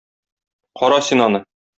[0.79, 1.43] Кара син аны.